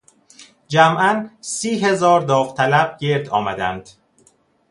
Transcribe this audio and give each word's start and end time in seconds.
جمعا 0.67 1.29
سی 1.41 1.79
هزار 1.79 2.21
داوطلب 2.21 2.97
گردآمدند. 2.97 3.89